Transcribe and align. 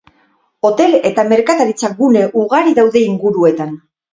Hotel 0.69 0.95
eta 1.09 1.25
merkataritza-gune 1.33 2.27
ugari 2.45 2.77
daude 2.81 3.07
inguruetan. 3.13 3.79